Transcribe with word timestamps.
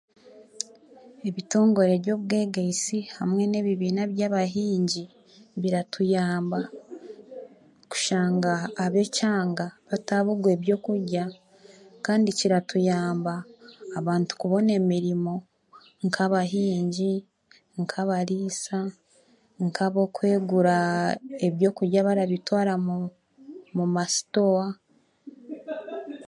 Ebitongore 1.27 1.93
by'obwegyeesi 2.03 2.97
hamwe 3.17 3.43
n'ebibiina 3.47 4.03
by'abahingi 4.13 5.03
biratuyamba 5.61 6.59
kushanga 7.91 8.51
ab'ekyanga 8.83 9.65
bataaburwa 9.87 10.49
eby'okurya 10.55 11.23
kandi 12.05 12.29
kiratuyamba 12.37 13.33
abantu 13.99 14.31
kubona 14.41 14.71
emiriimo 14.79 15.35
nka 16.05 16.21
abahingi, 16.27 17.11
nka 17.81 17.97
abariisa, 18.03 18.79
nka 19.65 19.83
ab'okwegura 19.87 20.77
eby'okurya 21.47 21.99
barabitwaara 22.07 22.71
omu 23.77 23.83
masitooha. 23.95 24.67